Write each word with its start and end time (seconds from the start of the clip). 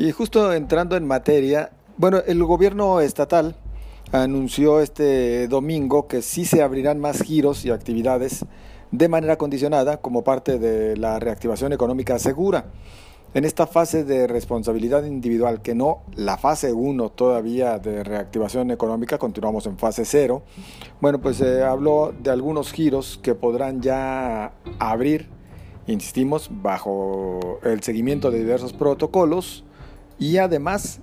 Y 0.00 0.12
justo 0.12 0.54
entrando 0.54 0.96
en 0.96 1.06
materia, 1.06 1.72
bueno, 1.98 2.22
el 2.26 2.42
gobierno 2.42 3.02
estatal 3.02 3.54
anunció 4.12 4.80
este 4.80 5.46
domingo 5.46 6.08
que 6.08 6.22
sí 6.22 6.46
se 6.46 6.62
abrirán 6.62 6.98
más 6.98 7.20
giros 7.22 7.66
y 7.66 7.70
actividades 7.70 8.46
de 8.92 9.08
manera 9.10 9.36
condicionada 9.36 9.98
como 9.98 10.24
parte 10.24 10.58
de 10.58 10.96
la 10.96 11.18
reactivación 11.18 11.74
económica 11.74 12.18
segura. 12.18 12.64
En 13.34 13.44
esta 13.44 13.66
fase 13.66 14.02
de 14.04 14.26
responsabilidad 14.26 15.04
individual, 15.04 15.60
que 15.60 15.74
no 15.74 16.00
la 16.16 16.38
fase 16.38 16.72
1 16.72 17.10
todavía 17.10 17.78
de 17.78 18.02
reactivación 18.02 18.70
económica, 18.70 19.18
continuamos 19.18 19.66
en 19.66 19.76
fase 19.76 20.06
0, 20.06 20.42
bueno, 21.02 21.20
pues 21.20 21.36
se 21.36 21.62
habló 21.62 22.14
de 22.18 22.30
algunos 22.30 22.72
giros 22.72 23.20
que 23.22 23.34
podrán 23.34 23.82
ya 23.82 24.54
abrir, 24.78 25.28
insistimos, 25.86 26.48
bajo 26.50 27.58
el 27.64 27.82
seguimiento 27.82 28.30
de 28.30 28.38
diversos 28.38 28.72
protocolos 28.72 29.66
y 30.20 30.36
además 30.36 31.00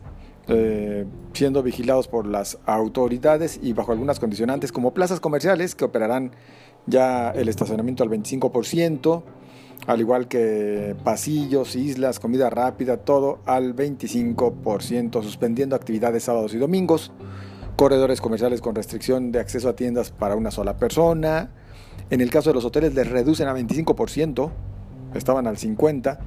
eh, 0.47 1.05
siendo 1.33 1.61
vigilados 1.61 2.07
por 2.07 2.25
las 2.25 2.57
autoridades 2.65 3.59
y 3.61 3.73
bajo 3.73 3.91
algunas 3.91 4.19
condicionantes 4.19 4.71
como 4.71 4.93
plazas 4.93 5.19
comerciales 5.19 5.75
que 5.75 5.83
operarán 5.83 6.31
ya 6.85 7.31
el 7.31 7.49
estacionamiento 7.49 8.03
al 8.03 8.09
25%, 8.09 9.23
al 9.87 9.99
igual 9.99 10.29
que 10.29 10.95
pasillos, 11.03 11.75
islas, 11.75 12.19
comida 12.19 12.49
rápida, 12.49 12.97
todo 12.97 13.39
al 13.45 13.75
25%, 13.75 15.21
suspendiendo 15.21 15.75
actividades 15.75 16.23
sábados 16.23 16.53
y 16.53 16.57
domingos, 16.57 17.11
corredores 17.75 18.21
comerciales 18.21 18.61
con 18.61 18.73
restricción 18.73 19.33
de 19.33 19.39
acceso 19.39 19.67
a 19.67 19.75
tiendas 19.75 20.11
para 20.11 20.35
una 20.35 20.51
sola 20.51 20.77
persona. 20.77 21.51
En 22.09 22.21
el 22.21 22.29
caso 22.29 22.51
de 22.51 22.53
los 22.53 22.63
hoteles 22.63 22.95
les 22.95 23.09
reducen 23.09 23.49
a 23.49 23.53
25%, 23.53 24.49
estaban 25.13 25.45
al 25.45 25.57
50%, 25.57 26.17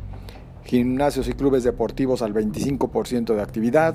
gimnasios 0.64 1.28
y 1.28 1.32
clubes 1.32 1.64
deportivos 1.64 2.22
al 2.22 2.34
25% 2.34 3.34
de 3.34 3.42
actividad. 3.42 3.94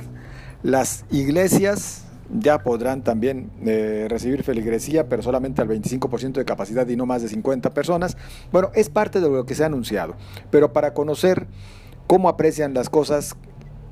Las 0.63 1.05
iglesias 1.11 2.05
ya 2.30 2.59
podrán 2.59 3.03
también 3.03 3.52
eh, 3.66 4.08
recibir 4.09 4.44
feligresía, 4.44 5.08
pero 5.08 5.21
solamente 5.21 5.61
al 5.61 5.67
25% 5.67 6.33
de 6.33 6.45
capacidad 6.45 6.88
y 6.88 6.95
no 6.95 7.05
más 7.05 7.21
de 7.21 7.27
50 7.27 7.73
personas. 7.73 8.17
Bueno, 8.52 8.71
es 8.73 8.89
parte 8.89 9.19
de 9.21 9.30
lo 9.30 9.45
que 9.45 9.55
se 9.55 9.63
ha 9.63 9.67
anunciado, 9.67 10.16
pero 10.52 10.73
para 10.73 10.93
conocer 10.93 11.47
cómo 12.08 12.30
aprecian 12.30 12.73
las 12.73 12.89
cosas 12.89 13.36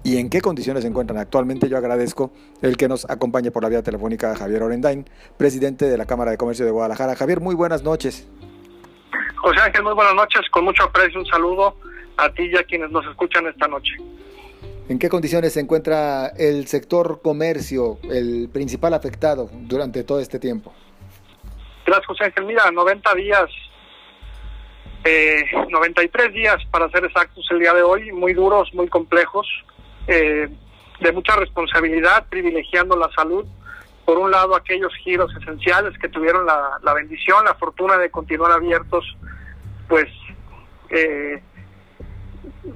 y 0.04 0.18
en 0.18 0.30
qué 0.30 0.42
condiciones 0.42 0.84
se 0.84 0.90
encuentran 0.90 1.18
actualmente, 1.20 1.70
yo 1.70 1.78
agradezco 1.78 2.34
el 2.62 2.76
que 2.76 2.90
nos 2.90 3.10
acompañe 3.10 3.52
por 3.52 3.64
la 3.64 3.70
vía 3.70 3.84
telefónica 3.84 4.36
Javier 4.36 4.64
Orendain, 4.64 5.06
presidente 5.38 5.86
de 5.86 5.98
la 5.98 6.06
Cámara 6.06 6.32
de 6.32 6.38
Comercio 6.38 6.66
de 6.66 6.72
Guadalajara. 6.72 7.16
Javier, 7.16 7.40
muy 7.40 7.56
buenas 7.56 7.84
noches. 7.84 8.28
José 9.38 9.60
Ángel, 9.62 9.84
muy 9.84 9.94
buenas 9.94 10.16
noches, 10.16 10.42
con 10.52 10.66
mucho 10.66 10.84
aprecio, 10.84 11.20
un 11.20 11.26
saludo 11.26 11.76
a 12.18 12.30
ti 12.30 12.44
y 12.44 12.58
a 12.58 12.64
quienes 12.64 12.92
nos 12.92 13.06
escuchan 13.06 13.48
esta 13.48 13.68
noche. 13.68 13.94
¿En 14.90 15.00
qué 15.00 15.08
condiciones 15.08 15.54
se 15.54 15.62
encuentra 15.62 16.28
el 16.38 16.68
sector 16.68 17.22
comercio, 17.22 18.00
el 18.04 18.50
principal 18.52 18.94
afectado 18.94 19.50
durante 19.54 20.04
todo 20.04 20.20
este 20.20 20.40
tiempo? 20.40 20.74
Gracias, 21.86 22.06
José 22.06 22.26
Ángel. 22.26 22.46
Mira, 22.46 22.70
90 22.70 23.16
días, 23.16 23.50
eh, 25.06 25.44
93 25.70 26.34
días 26.34 26.58
para 26.70 26.90
ser 26.90 27.06
exactos 27.06 27.46
el 27.52 27.60
día 27.60 27.74
de 27.74 27.82
hoy, 27.82 28.12
muy 28.12 28.34
duros, 28.34 28.74
muy 28.74 28.88
complejos, 28.90 29.48
eh, 30.08 30.50
de 31.00 31.12
mucha 31.12 31.36
responsabilidad, 31.38 32.26
privilegiando 32.30 32.98
la 32.98 33.10
salud. 33.16 33.46
Por 34.06 34.18
un 34.18 34.32
lado, 34.32 34.54
aquellos 34.54 34.94
giros 34.96 35.34
esenciales 35.42 35.98
que 35.98 36.10
tuvieron 36.10 36.46
la, 36.46 36.78
la 36.82 36.94
bendición, 36.94 37.46
la 37.46 37.56
fortuna 37.56 37.98
de 37.98 38.12
continuar 38.12 38.52
abiertos, 38.52 39.06
pues 39.88 40.08
eh, 40.90 41.42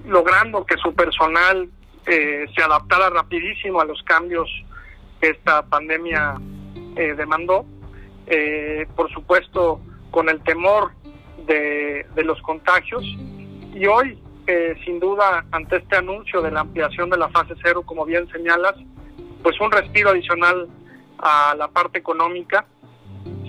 logrando 0.05 0.66
que 0.66 0.77
su 0.77 0.93
personal 0.93 1.69
eh, 2.05 2.45
se 2.55 2.63
adaptara 2.63 3.09
rapidísimo 3.09 3.81
a 3.81 3.85
los 3.85 4.02
cambios 4.03 4.49
que 5.20 5.30
esta 5.30 5.65
pandemia 5.65 6.36
eh, 6.95 7.14
demandó. 7.15 7.65
Eh, 8.27 8.87
por 8.95 9.11
supuesto, 9.11 9.81
con 10.11 10.30
el 10.30 10.42
temor 10.43 10.92
de, 11.45 12.05
de 12.15 12.23
los 12.23 12.42
contagios. 12.42 13.03
Y 13.73 13.86
hoy, 13.86 14.20
sin 14.86 14.99
duda, 14.99 15.45
ante 15.52 15.77
este 15.77 15.98
anuncio 15.98 16.42
de 16.42 16.52
la 16.52 16.61
ampliación 16.61 17.09
de 17.09 17.17
la 17.17 17.27
fase 17.30 17.54
cero, 17.61 17.83
como 17.86 18.05
bien 18.05 18.27
señalas, 18.31 18.75
pues 19.43 19.59
un 19.59 19.71
respiro 19.71 20.09
adicional 20.09 20.67
a 21.19 21.54
la 21.55 21.67
parte 21.67 21.99
económica. 21.99 22.65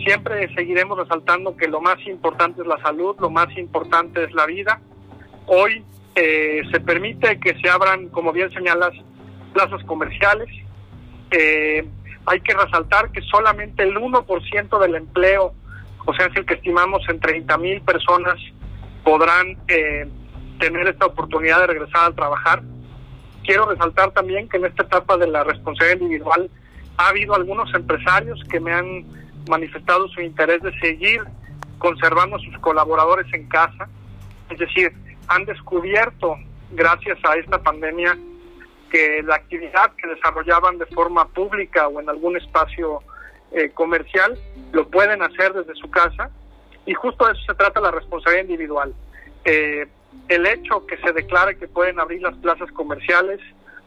Siempre 0.04 0.52
seguiremos 0.54 0.98
resaltando 0.98 1.56
que 1.56 1.68
lo 1.68 1.80
más 1.80 2.04
importante 2.06 2.62
es 2.62 2.66
la 2.66 2.78
salud, 2.78 3.16
lo 3.20 3.30
más 3.30 3.56
importante 3.56 4.24
es 4.24 4.32
la 4.32 4.46
vida. 4.46 4.80
Hoy 5.46 5.84
eh, 6.20 6.62
se 6.72 6.80
permite 6.80 7.38
que 7.38 7.54
se 7.60 7.70
abran, 7.70 8.08
como 8.08 8.32
bien 8.32 8.50
señalas, 8.50 8.90
plazas 9.52 9.84
comerciales. 9.84 10.48
Eh, 11.30 11.88
hay 12.26 12.40
que 12.40 12.54
resaltar 12.54 13.12
que 13.12 13.22
solamente 13.22 13.84
el 13.84 13.94
1% 13.94 14.78
del 14.80 14.96
empleo, 14.96 15.54
o 16.04 16.14
sea, 16.14 16.26
es 16.26 16.36
el 16.36 16.44
que 16.44 16.54
estimamos 16.54 17.08
en 17.08 17.20
30 17.20 17.56
mil 17.58 17.80
personas, 17.82 18.36
podrán 19.04 19.58
eh, 19.68 20.08
tener 20.58 20.88
esta 20.88 21.06
oportunidad 21.06 21.60
de 21.60 21.68
regresar 21.68 22.10
a 22.10 22.14
trabajar. 22.14 22.62
Quiero 23.44 23.66
resaltar 23.66 24.10
también 24.10 24.48
que 24.48 24.56
en 24.56 24.64
esta 24.64 24.82
etapa 24.82 25.16
de 25.18 25.28
la 25.28 25.44
responsabilidad 25.44 26.00
individual 26.00 26.50
ha 26.96 27.08
habido 27.10 27.36
algunos 27.36 27.72
empresarios 27.74 28.42
que 28.50 28.58
me 28.58 28.72
han 28.72 29.06
manifestado 29.48 30.08
su 30.08 30.20
interés 30.20 30.60
de 30.62 30.76
seguir 30.80 31.22
conservando 31.78 32.36
a 32.36 32.40
sus 32.40 32.58
colaboradores 32.58 33.32
en 33.32 33.48
casa, 33.48 33.88
es 34.50 34.58
decir, 34.58 34.92
han 35.28 35.44
descubierto, 35.44 36.36
gracias 36.70 37.18
a 37.24 37.36
esta 37.36 37.62
pandemia, 37.62 38.16
que 38.90 39.22
la 39.22 39.36
actividad 39.36 39.92
que 39.96 40.08
desarrollaban 40.08 40.78
de 40.78 40.86
forma 40.86 41.28
pública 41.28 41.88
o 41.88 42.00
en 42.00 42.08
algún 42.08 42.36
espacio 42.36 43.02
eh, 43.52 43.70
comercial 43.70 44.38
lo 44.72 44.88
pueden 44.88 45.22
hacer 45.22 45.52
desde 45.52 45.74
su 45.74 45.90
casa 45.90 46.30
y 46.86 46.94
justo 46.94 47.26
de 47.26 47.32
eso 47.32 47.42
se 47.46 47.54
trata 47.54 47.80
la 47.80 47.90
responsabilidad 47.90 48.44
individual. 48.44 48.94
Eh, 49.44 49.86
el 50.28 50.46
hecho 50.46 50.86
que 50.86 50.96
se 50.98 51.12
declare 51.12 51.58
que 51.58 51.68
pueden 51.68 52.00
abrir 52.00 52.22
las 52.22 52.36
plazas 52.36 52.70
comerciales 52.72 53.40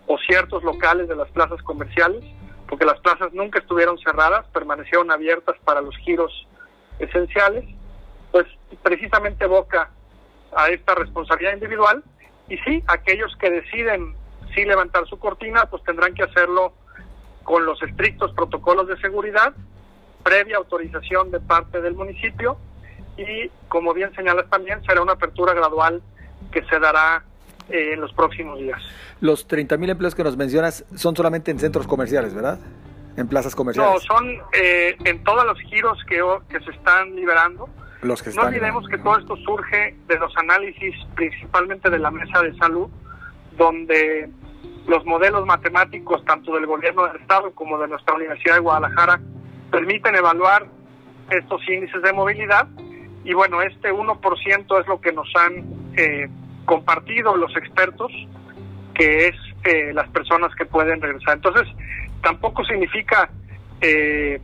o 0.08 0.18
ciertos 0.20 0.64
locales 0.64 1.08
de 1.08 1.16
las 1.16 1.30
plazas 1.30 1.62
comerciales, 1.64 2.24
porque 2.68 2.86
las 2.86 3.00
plazas 3.00 3.34
nunca 3.34 3.60
estuvieron 3.60 3.98
cerradas, 4.00 4.46
permanecieron 4.54 5.12
abiertas 5.12 5.56
para 5.64 5.82
los 5.82 5.96
giros 5.98 6.48
esenciales, 7.00 7.66
pues 8.32 8.46
precisamente 8.84 9.46
evoca 9.46 9.90
a 10.56 10.70
esta 10.70 10.96
responsabilidad 10.96 11.54
individual 11.54 12.04
y 12.50 12.58
sí, 12.60 12.84
aquellos 12.88 13.36
que 13.38 13.50
deciden 13.50 14.14
sí 14.54 14.66
levantar 14.66 15.08
su 15.08 15.18
cortina, 15.18 15.66
pues 15.70 15.84
tendrán 15.84 16.14
que 16.14 16.24
hacerlo 16.24 16.74
con 17.44 17.66
los 17.66 17.82
estrictos 17.82 18.34
protocolos 18.34 18.88
de 18.88 18.98
seguridad, 18.98 19.54
previa 20.24 20.58
autorización 20.58 21.32
de 21.32 21.40
parte 21.40 21.82
del 21.82 21.96
municipio 21.96 22.58
y, 23.18 23.50
como 23.68 23.94
bien 23.94 24.14
señalas 24.16 24.50
también, 24.50 24.84
será 24.84 25.02
una 25.02 25.14
apertura 25.14 25.54
gradual 25.54 26.02
que 26.52 26.64
se 26.66 26.80
dará 26.80 27.24
eh, 27.70 27.94
en 27.94 28.02
los 28.02 28.12
próximos 28.14 28.60
días. 28.60 28.82
Los 29.22 29.48
30.000 29.48 29.92
empleos 29.92 30.16
que 30.16 30.24
nos 30.24 30.36
mencionas 30.36 30.86
son 30.96 31.16
solamente 31.16 31.52
en 31.52 31.60
centros 31.60 31.88
comerciales, 31.88 32.34
¿verdad? 32.34 32.60
En 33.18 33.28
plazas 33.28 33.56
comerciales. 33.56 33.94
No, 33.94 34.00
son 34.00 34.30
eh, 34.54 34.96
en 35.06 35.24
todos 35.24 35.46
los 35.46 35.60
giros 35.62 35.98
que, 36.08 36.22
que 36.50 36.60
se 36.64 36.72
están 36.72 37.16
liberando 37.16 37.70
no 38.04 38.42
olvidemos 38.44 38.88
que 38.88 38.98
todo 38.98 39.20
esto 39.20 39.36
surge 39.38 39.96
de 40.08 40.18
los 40.18 40.36
análisis 40.38 40.96
principalmente 41.16 41.90
de 41.90 42.00
la 42.00 42.10
mesa 42.10 42.42
de 42.42 42.56
salud, 42.58 42.90
donde 43.58 44.30
los 44.88 45.06
modelos 45.06 45.46
matemáticos 45.46 46.24
tanto 46.26 46.54
del 46.56 46.66
gobierno 46.66 47.06
del 47.06 47.22
estado 47.22 47.52
como 47.54 47.78
de 47.78 47.88
nuestra 47.88 48.16
Universidad 48.16 48.56
de 48.56 48.62
Guadalajara 48.62 49.22
permiten 49.70 50.16
evaluar 50.16 50.66
estos 51.30 51.62
índices 51.70 52.02
de 52.02 52.12
movilidad 52.12 52.68
y 53.24 53.34
bueno, 53.34 53.62
este 53.62 53.94
1% 53.94 54.82
es 54.82 54.88
lo 54.88 55.00
que 55.00 55.12
nos 55.14 55.32
han 55.36 55.66
eh, 55.96 56.28
compartido 56.66 57.36
los 57.36 57.56
expertos, 57.56 58.12
que 58.96 59.28
es 59.28 59.36
eh, 59.64 59.94
las 59.94 60.10
personas 60.10 60.54
que 60.56 60.66
pueden 60.66 61.02
regresar. 61.02 61.36
Entonces, 61.36 61.68
tampoco 62.24 62.64
significa 62.66 63.30
eh, 63.80 64.42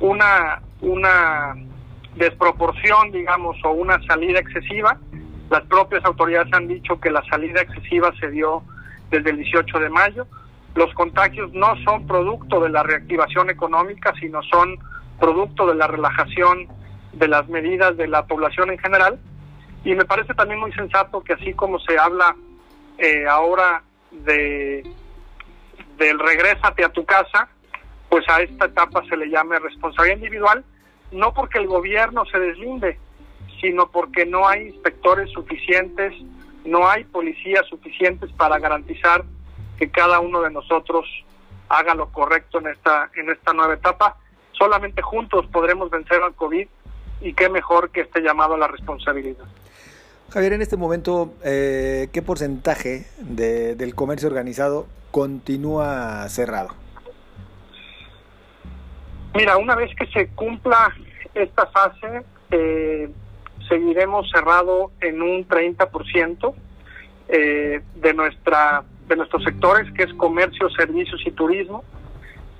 una, 0.00 0.60
una 0.82 1.54
desproporción, 2.16 3.12
digamos, 3.12 3.56
o 3.64 3.70
una 3.70 4.00
salida 4.06 4.40
excesiva. 4.40 4.98
Las 5.50 5.62
propias 5.62 6.04
autoridades 6.04 6.52
han 6.52 6.68
dicho 6.68 7.00
que 7.00 7.10
la 7.10 7.24
salida 7.24 7.60
excesiva 7.62 8.12
se 8.20 8.30
dio 8.30 8.62
desde 9.10 9.30
el 9.30 9.36
18 9.38 9.78
de 9.78 9.90
mayo. 9.90 10.26
Los 10.74 10.92
contagios 10.94 11.52
no 11.52 11.74
son 11.84 12.06
producto 12.06 12.60
de 12.60 12.70
la 12.70 12.82
reactivación 12.82 13.50
económica, 13.50 14.12
sino 14.20 14.42
son 14.42 14.78
producto 15.18 15.66
de 15.66 15.74
la 15.74 15.86
relajación 15.86 16.68
de 17.12 17.28
las 17.28 17.48
medidas 17.48 17.96
de 17.96 18.06
la 18.06 18.26
población 18.26 18.70
en 18.70 18.78
general. 18.78 19.18
Y 19.84 19.94
me 19.94 20.04
parece 20.04 20.34
también 20.34 20.60
muy 20.60 20.72
sensato 20.72 21.22
que 21.22 21.32
así 21.32 21.54
como 21.54 21.78
se 21.80 21.98
habla 21.98 22.36
eh, 22.98 23.26
ahora 23.26 23.82
de 24.10 24.84
del 25.96 26.18
regrésate 26.18 26.82
a 26.82 26.88
tu 26.88 27.04
casa, 27.04 27.48
pues 28.08 28.26
a 28.28 28.40
esta 28.40 28.64
etapa 28.64 29.02
se 29.06 29.16
le 29.18 29.28
llame 29.28 29.58
responsabilidad 29.58 30.16
individual 30.16 30.64
no 31.12 31.34
porque 31.34 31.58
el 31.58 31.66
gobierno 31.66 32.24
se 32.26 32.38
deslinde, 32.38 32.98
sino 33.60 33.90
porque 33.90 34.26
no 34.26 34.48
hay 34.48 34.68
inspectores 34.68 35.30
suficientes, 35.30 36.14
no 36.64 36.88
hay 36.88 37.04
policías 37.04 37.66
suficientes 37.66 38.30
para 38.32 38.58
garantizar 38.58 39.24
que 39.78 39.90
cada 39.90 40.20
uno 40.20 40.40
de 40.42 40.50
nosotros 40.50 41.06
haga 41.68 41.94
lo 41.94 42.08
correcto 42.10 42.58
en 42.58 42.68
esta, 42.68 43.10
en 43.14 43.30
esta 43.30 43.52
nueva 43.52 43.74
etapa. 43.74 44.16
Solamente 44.52 45.02
juntos 45.02 45.46
podremos 45.46 45.90
vencer 45.90 46.22
al 46.22 46.34
COVID 46.34 46.66
y 47.22 47.34
qué 47.34 47.48
mejor 47.48 47.90
que 47.90 48.02
este 48.02 48.20
llamado 48.20 48.54
a 48.54 48.58
la 48.58 48.66
responsabilidad. 48.68 49.44
Javier, 50.30 50.52
en 50.52 50.62
este 50.62 50.76
momento, 50.76 51.34
eh, 51.44 52.08
¿qué 52.12 52.22
porcentaje 52.22 53.06
de, 53.18 53.74
del 53.74 53.94
comercio 53.94 54.28
organizado 54.28 54.86
continúa 55.10 56.28
cerrado? 56.28 56.68
Mira, 59.34 59.56
una 59.56 59.74
vez 59.76 59.94
que 59.94 60.06
se 60.08 60.28
cumpla 60.28 60.94
esta 61.34 61.66
fase, 61.66 62.22
eh, 62.50 63.10
seguiremos 63.68 64.30
cerrado 64.30 64.90
en 65.00 65.22
un 65.22 65.46
30% 65.46 66.54
eh, 67.28 67.80
de 67.94 68.14
nuestra 68.14 68.84
de 69.10 69.16
nuestros 69.16 69.42
sectores, 69.42 69.92
que 69.92 70.04
es 70.04 70.14
comercio, 70.14 70.70
servicios 70.70 71.20
y 71.26 71.32
turismo. 71.32 71.84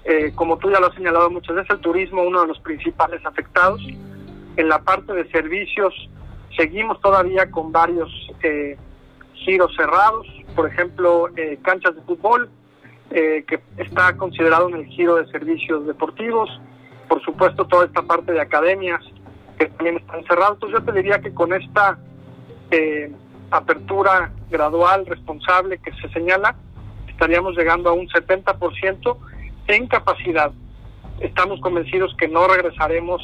Eh, 0.05 0.33
como 0.35 0.59
tú 0.59 0.71
ya 0.71 0.81
lo 0.81 0.89
has 0.89 0.95
señalado 0.95 1.31
muchas 1.31 1.55
veces, 1.55 1.71
el 1.71 1.81
turismo 1.81 2.23
uno 2.23 2.43
de 2.43 2.49
los 2.49 2.59
principales 2.59 3.25
afectados. 3.25 3.81
En 4.57 4.69
la 4.69 4.83
parte 4.83 5.13
de 5.13 5.31
servicios 5.31 5.95
seguimos 6.57 7.01
todavía 7.01 7.51
con 7.51 7.71
varios 7.71 8.11
eh, 8.43 8.77
giros 9.35 9.73
cerrados, 9.77 10.27
por 10.57 10.69
ejemplo, 10.69 11.29
eh, 11.37 11.59
canchas 11.63 11.95
de 11.95 12.03
fútbol, 12.03 12.51
eh, 13.11 13.45
que 13.47 13.61
está 13.77 14.17
considerado 14.17 14.69
en 14.69 14.77
el 14.77 14.87
giro 14.87 15.17
de 15.17 15.27
servicios 15.31 15.87
deportivos, 15.87 16.49
por 17.09 17.23
supuesto 17.23 17.67
toda 17.67 17.87
esta 17.87 18.03
parte 18.03 18.33
de 18.33 18.41
academias 18.41 19.01
que 19.59 19.67
también 19.67 19.97
están 19.97 20.25
cerradas. 20.25 20.55
Entonces 20.55 20.79
yo 20.79 20.85
te 20.85 20.93
diría 20.93 21.21
que 21.21 21.35
con 21.35 21.53
esta 21.53 21.99
apertura 23.51 24.31
gradual, 24.49 25.07
responsable 25.07 25.79
que 25.79 25.93
se 25.95 26.09
señala, 26.11 26.55
estaríamos 27.09 27.57
llegando 27.57 27.91
a 27.91 27.93
un 27.93 28.09
70% 28.09 29.17
en 29.67 29.87
capacidad. 29.89 30.53
Estamos 31.21 31.61
convencidos 31.61 32.15
que 32.17 32.29
no 32.29 32.47
regresaremos 32.47 33.21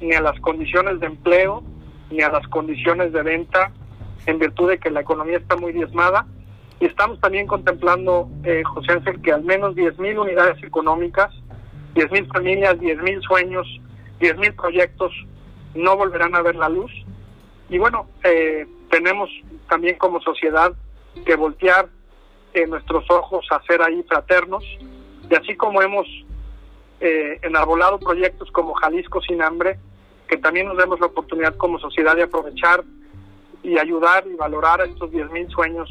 ni 0.00 0.12
a 0.14 0.20
las 0.20 0.38
condiciones 0.40 0.98
de 1.00 1.06
empleo 1.06 1.62
ni 2.10 2.22
a 2.22 2.30
las 2.30 2.46
condiciones 2.48 3.12
de 3.12 3.22
venta 3.22 3.70
en 4.26 4.38
virtud 4.38 4.70
de 4.70 4.78
que 4.78 4.90
la 4.90 5.00
economía 5.00 5.38
está 5.38 5.56
muy 5.56 5.72
diezmada. 5.72 6.26
Y 6.80 6.86
estamos 6.86 7.20
también 7.20 7.46
contemplando, 7.46 8.28
eh, 8.42 8.62
José 8.64 8.92
Ángel, 8.92 9.20
que 9.20 9.32
al 9.32 9.44
menos 9.44 9.74
10.000 9.74 10.18
unidades 10.18 10.62
económicas, 10.62 11.30
10.000 11.94 12.32
familias, 12.32 12.76
10.000 12.78 13.20
sueños, 13.22 13.66
10.000 14.18 14.56
proyectos 14.56 15.12
no 15.74 15.96
volverán 15.96 16.34
a 16.34 16.42
ver 16.42 16.56
la 16.56 16.68
luz. 16.68 16.90
Y 17.68 17.78
bueno, 17.78 18.08
eh, 18.24 18.66
tenemos 18.90 19.30
también 19.68 19.96
como 19.98 20.20
sociedad 20.20 20.72
que 21.24 21.36
voltear 21.36 21.88
eh, 22.54 22.66
nuestros 22.66 23.08
ojos 23.10 23.46
a 23.50 23.62
ser 23.62 23.82
ahí 23.82 24.02
fraternos. 24.08 24.64
Y 25.30 25.34
así 25.34 25.56
como 25.56 25.82
hemos 25.82 26.06
eh, 27.00 27.38
enarbolado 27.42 27.98
proyectos 27.98 28.50
como 28.50 28.74
Jalisco 28.74 29.20
sin 29.22 29.42
hambre, 29.42 29.78
que 30.28 30.36
también 30.36 30.66
nos 30.66 30.76
demos 30.76 30.98
la 31.00 31.06
oportunidad 31.06 31.56
como 31.56 31.78
sociedad 31.78 32.16
de 32.16 32.22
aprovechar 32.22 32.84
y 33.62 33.78
ayudar 33.78 34.24
y 34.26 34.34
valorar 34.34 34.80
a 34.80 34.84
estos 34.84 35.10
10.000 35.10 35.50
sueños 35.50 35.88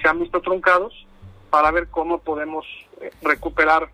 se 0.00 0.08
han 0.08 0.20
visto 0.20 0.40
truncados 0.40 1.06
para 1.50 1.70
ver 1.70 1.88
cómo 1.88 2.18
podemos 2.18 2.66
eh, 3.00 3.10
recuperar 3.22 3.88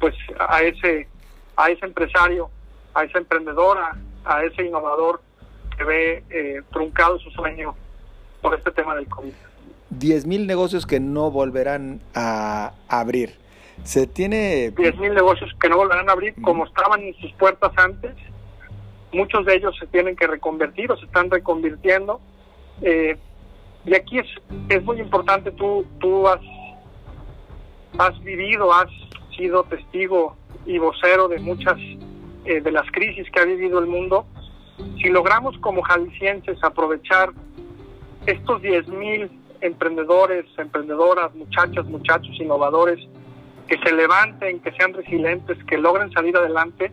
pues 0.00 0.14
a 0.38 0.62
ese 0.62 1.08
a 1.56 1.70
ese 1.70 1.84
empresario, 1.84 2.50
a 2.94 3.04
esa 3.04 3.18
emprendedora, 3.18 3.96
a 4.24 4.44
ese 4.44 4.64
innovador 4.64 5.20
que 5.76 5.84
ve 5.84 6.24
eh, 6.30 6.62
truncado 6.72 7.18
su 7.18 7.30
sueño 7.30 7.74
por 8.40 8.54
este 8.54 8.70
tema 8.70 8.94
del 8.94 9.06
COVID. 9.06 9.32
10.000 9.98 10.46
negocios 10.46 10.86
que 10.86 10.98
no 10.98 11.30
volverán 11.30 12.00
a 12.14 12.72
abrir. 12.88 13.36
Se 13.84 14.06
tiene 14.06 14.74
10.000 14.74 15.12
negocios 15.12 15.50
que 15.60 15.68
no 15.68 15.76
volverán 15.76 16.08
a 16.08 16.12
abrir 16.12 16.34
como 16.40 16.64
estaban 16.64 17.02
en 17.02 17.14
sus 17.20 17.32
puertas 17.32 17.72
antes 17.76 18.14
muchos 19.12 19.44
de 19.46 19.54
ellos 19.54 19.76
se 19.78 19.86
tienen 19.86 20.16
que 20.16 20.26
reconvertir 20.26 20.90
o 20.90 20.96
se 20.96 21.04
están 21.04 21.30
reconvirtiendo. 21.30 22.20
Eh, 22.80 23.16
y 23.84 23.94
aquí 23.94 24.18
es, 24.18 24.26
es 24.68 24.82
muy 24.84 25.00
importante, 25.00 25.50
tú, 25.52 25.84
tú 25.98 26.28
has, 26.28 26.40
has 27.98 28.18
vivido, 28.20 28.72
has 28.72 28.90
sido 29.36 29.64
testigo 29.64 30.36
y 30.66 30.78
vocero 30.78 31.28
de 31.28 31.38
muchas 31.40 31.76
eh, 32.44 32.60
de 32.60 32.70
las 32.70 32.88
crisis 32.92 33.28
que 33.30 33.40
ha 33.40 33.44
vivido 33.44 33.78
el 33.80 33.86
mundo. 33.86 34.26
Si 35.00 35.08
logramos 35.08 35.58
como 35.58 35.82
jaliscienses 35.82 36.62
aprovechar 36.62 37.30
estos 38.26 38.62
10.000 38.62 39.30
emprendedores, 39.60 40.46
emprendedoras, 40.58 41.34
muchachas, 41.34 41.84
muchachos, 41.86 42.30
innovadores, 42.38 42.98
que 43.66 43.78
se 43.78 43.94
levanten, 43.94 44.60
que 44.60 44.72
sean 44.72 44.92
resilientes, 44.92 45.58
que 45.64 45.78
logren 45.78 46.10
salir 46.12 46.36
adelante, 46.36 46.92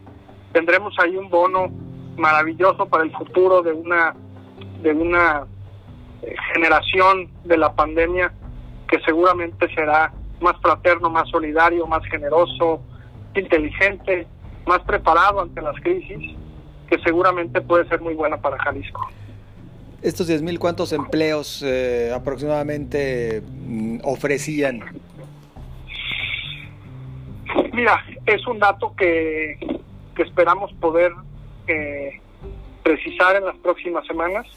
tendremos 0.54 0.96
ahí 1.00 1.16
un 1.18 1.30
bono 1.30 1.70
maravilloso 2.18 2.88
para 2.88 3.04
el 3.04 3.12
futuro 3.12 3.62
de 3.62 3.74
una 3.74 4.16
de 4.82 4.94
una 4.94 5.46
generación 6.54 7.30
de 7.44 7.58
la 7.58 7.74
pandemia 7.74 8.32
que 8.88 9.00
seguramente 9.02 9.74
será 9.74 10.12
más 10.42 10.60
fraterno, 10.62 11.10
más 11.10 11.30
solidario, 11.30 11.86
más 11.86 12.04
generoso, 12.06 12.82
inteligente, 13.36 14.28
más 14.66 14.80
preparado 14.82 15.42
ante 15.42 15.62
las 15.62 15.76
crisis, 15.82 16.36
que 16.90 16.98
seguramente 17.00 17.62
puede 17.62 17.88
ser 17.88 18.02
muy 18.02 18.14
buena 18.14 18.38
para 18.38 18.58
Jalisco. 18.58 19.10
Estos 20.02 20.30
10.000, 20.30 20.58
¿cuántos 20.60 20.94
empleos 20.94 21.62
eh, 21.62 22.12
aproximadamente 22.16 23.42
mm, 23.42 24.00
ofrecían? 24.04 24.82
Mira, 27.74 28.04
es 28.26 28.48
un 28.48 28.60
dato 28.60 28.94
que, 28.96 29.58
que 30.16 30.24
esperamos 30.24 30.72
poder 30.74 31.12
precisar 32.84 33.36
en 33.36 33.46
las 33.46 33.56
próximas 33.58 34.06
semanas. 34.08 34.48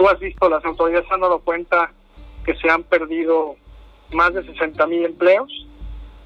Tú 0.00 0.08
has 0.08 0.18
visto, 0.18 0.48
las 0.48 0.64
autoridades 0.64 1.12
han 1.12 1.20
dado 1.20 1.40
cuenta 1.40 1.92
que 2.46 2.54
se 2.54 2.70
han 2.70 2.84
perdido 2.84 3.56
más 4.12 4.32
de 4.32 4.42
60 4.46 4.86
mil 4.86 5.04
empleos, 5.04 5.52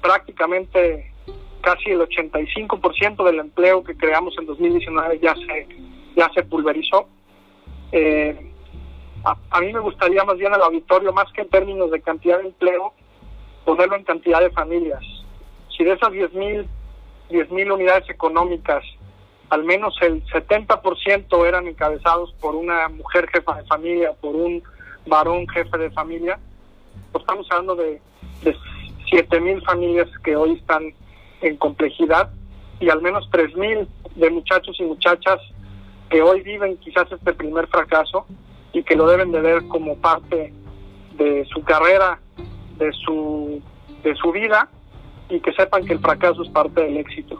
prácticamente 0.01 1.11
casi 1.59 1.89
el 1.89 1.99
85% 1.99 3.25
del 3.25 3.39
empleo 3.39 3.83
que 3.83 3.97
creamos 3.97 4.33
en 4.39 4.45
2019 4.45 5.19
ya 5.19 5.35
se, 5.35 5.67
ya 6.15 6.31
se 6.33 6.43
pulverizó. 6.43 7.09
Eh, 7.91 8.49
a, 9.25 9.35
a, 9.49 9.59
mí 9.59 9.73
me 9.73 9.81
gustaría 9.81 10.23
más 10.23 10.37
bien 10.37 10.53
el 10.53 10.61
auditorio, 10.61 11.11
más 11.11 11.29
que 11.33 11.41
en 11.41 11.49
términos 11.49 11.91
de 11.91 12.01
cantidad 12.01 12.37
de 12.37 12.45
empleo, 12.45 12.93
ponerlo 13.65 13.97
en 13.97 14.05
cantidad 14.05 14.39
de 14.39 14.51
familias. 14.51 15.03
Si 15.75 15.83
de 15.83 15.91
esas 15.91 16.13
10 16.13 16.33
mil 17.51 17.71
unidades 17.73 18.09
económicas 18.09 18.85
al 19.49 19.63
menos 19.63 19.97
el 20.01 20.23
70% 20.25 21.47
eran 21.47 21.67
encabezados 21.67 22.33
por 22.39 22.55
una 22.55 22.87
mujer 22.89 23.27
jefa 23.31 23.55
de 23.55 23.63
familia, 23.65 24.13
por 24.19 24.35
un 24.35 24.63
varón 25.05 25.47
jefe 25.47 25.77
de 25.77 25.91
familia. 25.91 26.39
Pues 27.11 27.21
estamos 27.21 27.47
hablando 27.51 27.75
de, 27.75 28.01
de 28.43 28.55
7.000 29.11 29.63
familias 29.63 30.09
que 30.23 30.35
hoy 30.35 30.53
están 30.53 30.93
en 31.41 31.57
complejidad 31.57 32.31
y 32.79 32.89
al 32.89 33.01
menos 33.01 33.29
3.000 33.31 33.87
de 34.15 34.29
muchachos 34.29 34.75
y 34.79 34.83
muchachas 34.83 35.39
que 36.09 36.21
hoy 36.21 36.41
viven 36.41 36.77
quizás 36.77 37.11
este 37.11 37.33
primer 37.33 37.67
fracaso 37.67 38.25
y 38.73 38.83
que 38.83 38.95
lo 38.95 39.07
deben 39.07 39.31
de 39.31 39.41
ver 39.41 39.67
como 39.67 39.97
parte 39.97 40.53
de 41.17 41.45
su 41.45 41.63
carrera, 41.63 42.19
de 42.77 42.91
su, 42.91 43.61
de 44.03 44.15
su 44.15 44.31
vida 44.31 44.69
y 45.29 45.39
que 45.39 45.53
sepan 45.53 45.85
que 45.85 45.93
el 45.93 45.99
fracaso 45.99 46.43
es 46.43 46.49
parte 46.49 46.81
del 46.81 46.97
éxito. 46.97 47.39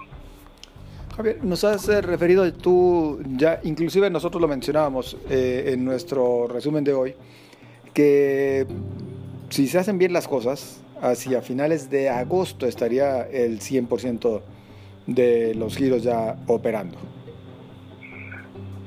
Javier, 1.15 1.39
nos 1.45 1.63
has 1.63 1.87
eh, 1.87 2.01
referido 2.01 2.51
tú, 2.51 3.21
ya 3.37 3.61
inclusive 3.63 4.09
nosotros 4.09 4.41
lo 4.41 4.49
mencionábamos 4.49 5.15
eh, 5.29 5.71
en 5.73 5.85
nuestro 5.85 6.45
resumen 6.47 6.83
de 6.83 6.93
hoy, 6.93 7.15
que 7.93 8.67
si 9.47 9.67
se 9.67 9.79
hacen 9.79 9.97
bien 9.97 10.11
las 10.11 10.27
cosas, 10.27 10.83
hacia 11.01 11.41
finales 11.41 11.89
de 11.89 12.09
agosto 12.09 12.65
estaría 12.65 13.21
el 13.21 13.61
100% 13.61 14.41
de 15.07 15.55
los 15.55 15.77
giros 15.77 16.03
ya 16.03 16.35
operando. 16.47 16.97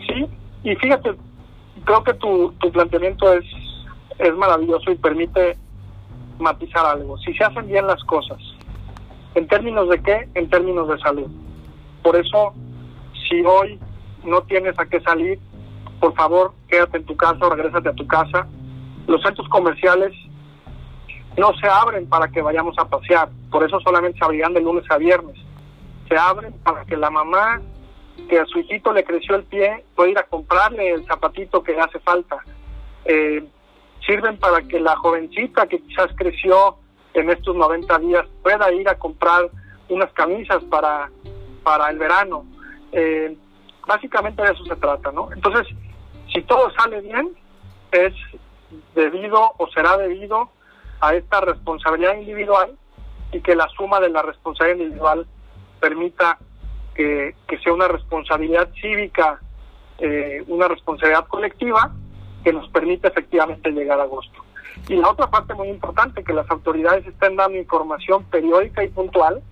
Sí, 0.07 0.27
y 0.65 0.77
fíjate, 0.77 1.13
creo 1.85 2.05
que 2.05 2.13
tu, 2.13 2.53
tu 2.61 2.71
planteamiento 2.71 3.33
es, 3.33 3.47
es 4.19 4.35
maravilloso 4.35 4.91
y 4.91 4.97
permite 4.97 5.57
matizar 6.39 6.85
algo. 6.85 7.17
Si 7.19 7.33
se 7.33 7.45
hacen 7.45 7.69
bien 7.69 7.87
las 7.87 8.05
cosas, 8.05 8.39
¿en 9.35 9.49
términos 9.49 9.89
de 9.89 10.03
qué? 10.03 10.29
En 10.35 10.51
términos 10.51 10.89
de 10.91 10.99
salud 10.99 11.31
por 12.09 12.17
eso, 12.17 12.55
si 13.29 13.43
hoy 13.45 13.79
no 14.25 14.41
tienes 14.45 14.79
a 14.79 14.87
qué 14.87 14.99
salir, 15.03 15.39
por 16.01 16.15
favor, 16.15 16.55
quédate 16.67 16.97
en 16.97 17.05
tu 17.05 17.15
casa 17.19 17.45
o 17.45 17.51
regrésate 17.51 17.91
a 17.91 17.93
tu 17.93 18.07
casa. 18.07 18.47
Los 19.07 19.21
centros 19.21 19.47
comerciales 19.51 20.15
no 21.37 21.53
se 21.61 21.69
abren 21.69 22.09
para 22.09 22.29
que 22.29 22.41
vayamos 22.41 22.79
a 22.79 22.89
pasear, 22.89 23.29
por 23.51 23.63
eso 23.63 23.79
solamente 23.81 24.19
se 24.19 24.25
abrirán 24.25 24.55
de 24.55 24.63
lunes 24.63 24.91
a 24.91 24.97
viernes. 24.97 25.37
Se 26.09 26.17
abren 26.17 26.55
para 26.63 26.87
que 26.87 26.97
la 26.97 27.11
mamá 27.11 27.61
que 28.27 28.41
a 28.41 28.47
su 28.47 28.61
hijito 28.61 28.95
le 28.95 29.05
creció 29.05 29.37
el 29.37 29.43
pie 29.43 29.85
pueda 29.95 30.11
ir 30.11 30.19
a 30.19 30.23
comprarle 30.23 30.93
el 30.93 31.05
zapatito 31.05 31.63
que 31.63 31.73
le 31.73 31.83
hace 31.83 31.99
falta. 31.99 32.39
Eh, 33.05 33.45
sirven 34.07 34.39
para 34.39 34.63
que 34.63 34.81
la 34.81 34.97
jovencita 34.97 35.67
que 35.67 35.79
quizás 35.83 36.09
creció 36.17 36.79
en 37.13 37.29
estos 37.29 37.55
90 37.55 37.99
días 37.99 38.27
pueda 38.43 38.73
ir 38.73 38.89
a 38.89 38.95
comprar 38.95 39.51
unas 39.91 40.11
camisas 40.15 40.65
para, 40.71 41.11
para 41.69 41.91
el 41.91 41.99
verano. 41.99 42.47
Eh, 42.93 43.37
básicamente 43.87 44.43
de 44.43 44.53
eso 44.53 44.65
se 44.65 44.77
trata, 44.77 45.13
¿no? 45.13 45.31
Entonces, 45.35 45.67
si 46.33 46.41
todo 46.45 46.71
sale 46.71 47.03
bien, 47.03 47.37
es 47.93 48.15
debido 48.95 49.53
o 49.59 49.69
será 49.69 49.99
debido 49.99 50.49
a 51.01 51.15
esta 51.15 51.43
responsabilidad 51.43 52.17
individual 52.17 52.75
y 53.33 53.41
que 53.43 53.55
la 53.55 53.69
suma 53.77 54.01
de 54.01 54.09
la 54.09 54.23
responsabilidad 54.23 54.79
individual 54.79 55.27
permita 55.79 56.39
que, 56.95 57.35
sea 57.63 57.75
una 57.75 57.89
responsabilidad 57.89 58.71
cívica, 58.81 59.39
eh, 59.99 60.43
una 60.47 60.69
responsabilidad 60.69 61.27
colectiva 61.27 61.93
que 62.45 62.53
nos 62.55 62.67
permita 62.71 63.09
efectivamente 63.09 63.71
llegar 63.73 64.01
a 64.01 64.05
agosto. 64.05 64.43
Y 64.89 64.97
la 64.97 65.11
otra 65.11 65.29
parte 65.29 65.53
muy 65.53 65.69
importante, 65.69 66.25
que 66.25 66.33
las 66.33 66.51
autoridades 66.51 67.07
estén 67.07 67.37
dando 67.37 67.59
información 67.59 68.25
periódica 68.25 68.83
y 68.83 68.89
puntual 68.89 69.43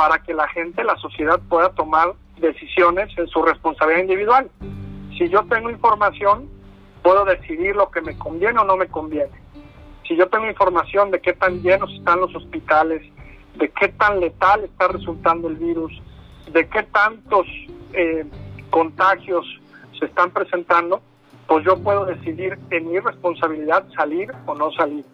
para 0.00 0.22
que 0.22 0.32
la 0.32 0.48
gente, 0.48 0.82
la 0.82 0.96
sociedad 0.96 1.38
pueda 1.46 1.74
tomar 1.74 2.14
decisiones 2.38 3.10
en 3.18 3.28
su 3.28 3.42
responsabilidad 3.42 4.00
individual. 4.00 4.50
Si 5.18 5.28
yo 5.28 5.44
tengo 5.44 5.68
información, 5.68 6.48
puedo 7.02 7.26
decidir 7.26 7.76
lo 7.76 7.90
que 7.90 8.00
me 8.00 8.16
conviene 8.16 8.58
o 8.60 8.64
no 8.64 8.78
me 8.78 8.88
conviene. 8.88 9.38
Si 10.08 10.16
yo 10.16 10.26
tengo 10.30 10.46
información 10.46 11.10
de 11.10 11.20
qué 11.20 11.34
tan 11.34 11.60
llenos 11.60 11.92
están 11.92 12.18
los 12.18 12.34
hospitales, 12.34 13.02
de 13.56 13.68
qué 13.68 13.88
tan 13.88 14.20
letal 14.20 14.64
está 14.64 14.88
resultando 14.88 15.48
el 15.48 15.56
virus, 15.56 15.92
de 16.50 16.66
qué 16.66 16.82
tantos 16.84 17.46
eh, 17.92 18.24
contagios 18.70 19.44
se 19.98 20.06
están 20.06 20.30
presentando, 20.30 21.02
pues 21.46 21.62
yo 21.66 21.76
puedo 21.76 22.06
decidir 22.06 22.58
en 22.70 22.90
mi 22.90 22.98
responsabilidad 23.00 23.84
salir 23.94 24.32
o 24.46 24.54
no 24.54 24.72
salir. 24.72 25.04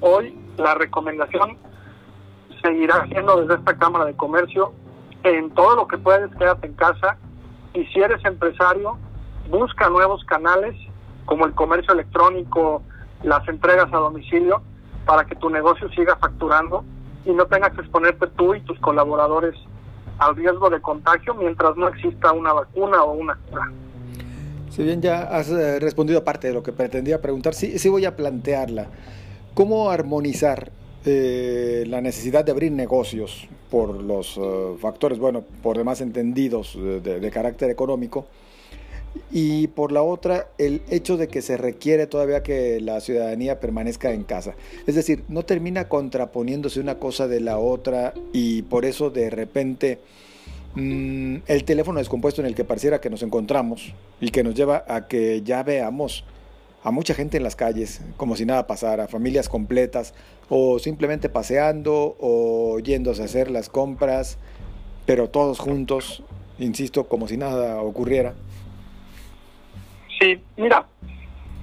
Hoy 0.00 0.34
la 0.56 0.74
recomendación 0.74 1.58
seguirá 2.62 3.06
siendo 3.08 3.40
desde 3.40 3.54
esta 3.54 3.76
Cámara 3.76 4.04
de 4.04 4.14
Comercio 4.14 4.72
en 5.24 5.50
todo 5.50 5.76
lo 5.76 5.88
que 5.88 5.98
puedes 5.98 6.30
quédate 6.36 6.66
en 6.66 6.74
casa 6.74 7.16
y 7.74 7.84
si 7.86 8.00
eres 8.00 8.24
empresario 8.24 8.96
busca 9.50 9.88
nuevos 9.88 10.24
canales 10.24 10.74
como 11.24 11.46
el 11.46 11.52
comercio 11.54 11.94
electrónico, 11.94 12.82
las 13.22 13.46
entregas 13.48 13.92
a 13.92 13.96
domicilio 13.96 14.62
para 15.06 15.24
que 15.24 15.34
tu 15.36 15.50
negocio 15.50 15.88
siga 15.90 16.16
facturando 16.16 16.84
y 17.24 17.30
no 17.32 17.46
tengas 17.46 17.72
que 17.72 17.82
exponerte 17.82 18.26
tú 18.28 18.54
y 18.54 18.60
tus 18.60 18.78
colaboradores 18.80 19.54
al 20.18 20.36
riesgo 20.36 20.70
de 20.70 20.80
contagio 20.80 21.34
mientras 21.34 21.76
no 21.76 21.88
exista 21.88 22.32
una 22.32 22.52
vacuna 22.52 23.02
o 23.02 23.12
una 23.12 23.36
cura. 23.48 23.70
Si 24.70 24.82
bien 24.82 25.02
ya 25.02 25.22
has 25.24 25.50
eh, 25.50 25.78
respondido 25.80 26.24
parte 26.24 26.48
de 26.48 26.54
lo 26.54 26.62
que 26.62 26.72
pretendía 26.72 27.20
preguntar, 27.20 27.54
sí, 27.54 27.78
sí 27.78 27.88
voy 27.88 28.04
a 28.04 28.16
plantearla. 28.16 28.86
¿Cómo 29.54 29.90
armonizar 29.90 30.70
eh, 31.04 31.84
la 31.88 32.00
necesidad 32.00 32.44
de 32.44 32.52
abrir 32.52 32.72
negocios 32.72 33.48
por 33.70 34.02
los 34.02 34.36
eh, 34.36 34.74
factores, 34.80 35.18
bueno, 35.18 35.44
por 35.62 35.76
demás 35.76 36.00
entendidos 36.00 36.76
de 36.76 37.30
carácter 37.30 37.70
económico? 37.70 38.26
y 39.30 39.68
por 39.68 39.92
la 39.92 40.02
otra 40.02 40.48
el 40.58 40.82
hecho 40.90 41.16
de 41.16 41.28
que 41.28 41.42
se 41.42 41.56
requiere 41.56 42.06
todavía 42.06 42.42
que 42.42 42.80
la 42.80 43.00
ciudadanía 43.00 43.60
permanezca 43.60 44.12
en 44.12 44.24
casa. 44.24 44.54
Es 44.86 44.94
decir, 44.94 45.24
no 45.28 45.44
termina 45.44 45.88
contraponiéndose 45.88 46.80
una 46.80 46.96
cosa 46.96 47.28
de 47.28 47.40
la 47.40 47.58
otra 47.58 48.14
y 48.32 48.62
por 48.62 48.84
eso 48.84 49.10
de 49.10 49.30
repente 49.30 49.98
mm, 50.74 51.36
el 51.46 51.64
teléfono 51.64 51.98
descompuesto 51.98 52.40
en 52.40 52.46
el 52.46 52.54
que 52.54 52.64
pareciera 52.64 53.00
que 53.00 53.10
nos 53.10 53.22
encontramos 53.22 53.94
y 54.20 54.30
que 54.30 54.42
nos 54.42 54.54
lleva 54.54 54.84
a 54.88 55.08
que 55.08 55.42
ya 55.42 55.62
veamos 55.62 56.24
a 56.84 56.90
mucha 56.90 57.14
gente 57.14 57.36
en 57.36 57.44
las 57.44 57.56
calles 57.56 58.02
como 58.16 58.36
si 58.36 58.44
nada 58.44 58.66
pasara, 58.66 59.06
familias 59.08 59.48
completas 59.48 60.14
o 60.48 60.78
simplemente 60.78 61.28
paseando 61.28 62.16
o 62.18 62.78
yéndose 62.80 63.22
a 63.22 63.26
hacer 63.26 63.50
las 63.50 63.68
compras, 63.68 64.38
pero 65.06 65.30
todos 65.30 65.58
juntos, 65.58 66.22
insisto, 66.58 67.08
como 67.08 67.28
si 67.28 67.36
nada 67.36 67.80
ocurriera. 67.82 68.34
Sí, 70.20 70.40
mira, 70.56 70.86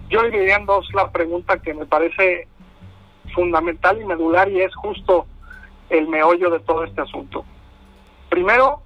yo 0.10 0.24
diría 0.24 0.56
en 0.56 0.66
dos 0.66 0.88
la 0.94 1.12
pregunta 1.12 1.60
que 1.60 1.74
me 1.74 1.86
parece 1.86 2.48
fundamental 3.34 4.02
y 4.02 4.06
medular 4.06 4.50
y 4.50 4.62
es 4.62 4.74
justo 4.76 5.26
el 5.90 6.08
meollo 6.08 6.50
de 6.50 6.60
todo 6.62 6.84
este 6.84 7.02
asunto. 7.02 7.46
Primero, 8.30 8.82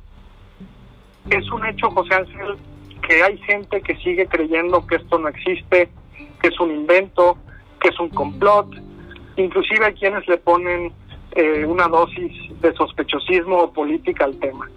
es 1.30 1.50
un 1.52 1.66
hecho, 1.66 1.90
José 1.92 2.16
Ángel, 2.16 2.58
que 3.08 3.24
hay 3.24 3.38
gente 3.40 3.82
que 3.82 3.96
sigue 3.98 4.28
creyendo 4.28 4.86
que 4.86 4.96
esto 4.96 5.18
no 5.20 5.28
existe, 5.28 5.90
que 6.42 6.48
es 6.48 6.60
un 6.60 6.72
invento, 6.72 7.38
que 7.80 7.90
es 7.90 8.00
un 8.00 8.10
complot, 8.10 8.68
inclusive 9.38 9.86
hay 9.86 9.94
quienes 9.94 10.28
le 10.28 10.38
ponen 10.38 10.92
eh, 11.32 11.66
una 11.66 11.88
dosis 11.88 12.32
de 12.62 12.74
sospechosismo 12.74 13.58
o 13.58 13.74
política 13.74 14.26
al 14.26 14.38
tema. 14.38 14.70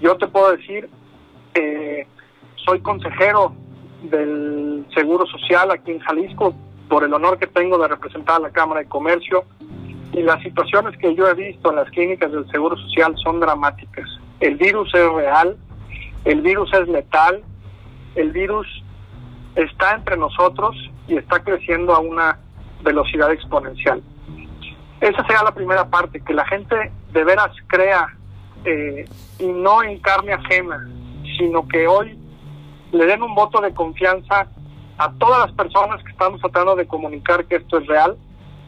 Yo 0.00 0.16
te 0.16 0.26
puedo 0.28 0.56
decir, 0.56 0.88
eh, 1.54 2.06
soy 2.56 2.80
consejero 2.80 3.52
del 4.02 4.86
Seguro 4.94 5.26
Social 5.26 5.70
aquí 5.70 5.92
en 5.92 6.00
Jalisco, 6.00 6.54
por 6.88 7.04
el 7.04 7.12
honor 7.12 7.38
que 7.38 7.46
tengo 7.46 7.78
de 7.78 7.88
representar 7.88 8.36
a 8.36 8.40
la 8.40 8.50
Cámara 8.50 8.80
de 8.80 8.88
Comercio. 8.88 9.44
Y 10.12 10.22
las 10.22 10.42
situaciones 10.42 10.96
que 10.98 11.14
yo 11.14 11.28
he 11.28 11.34
visto 11.34 11.70
en 11.70 11.76
las 11.76 11.90
clínicas 11.90 12.32
del 12.32 12.48
Seguro 12.50 12.76
Social 12.76 13.14
son 13.22 13.40
dramáticas. 13.40 14.08
El 14.40 14.56
virus 14.56 14.92
es 14.94 15.12
real, 15.12 15.56
el 16.24 16.40
virus 16.40 16.72
es 16.72 16.88
letal, 16.88 17.42
el 18.14 18.32
virus 18.32 18.66
está 19.58 19.94
entre 19.94 20.16
nosotros 20.16 20.76
y 21.08 21.16
está 21.16 21.42
creciendo 21.42 21.94
a 21.94 21.98
una 21.98 22.38
velocidad 22.82 23.32
exponencial. 23.32 24.02
Esa 25.00 25.26
será 25.26 25.42
la 25.42 25.54
primera 25.54 25.88
parte, 25.88 26.20
que 26.20 26.32
la 26.32 26.46
gente 26.46 26.92
de 27.12 27.24
veras 27.24 27.50
crea 27.66 28.16
eh, 28.64 29.04
y 29.38 29.46
no 29.46 29.82
en 29.82 29.98
carne 29.98 30.32
ajena, 30.32 30.88
sino 31.36 31.66
que 31.66 31.86
hoy 31.86 32.18
le 32.92 33.06
den 33.06 33.22
un 33.22 33.34
voto 33.34 33.60
de 33.60 33.74
confianza 33.74 34.48
a 34.96 35.12
todas 35.14 35.46
las 35.46 35.52
personas 35.52 36.02
que 36.02 36.10
estamos 36.10 36.40
tratando 36.40 36.74
de 36.74 36.86
comunicar 36.86 37.44
que 37.44 37.56
esto 37.56 37.78
es 37.78 37.86
real, 37.86 38.16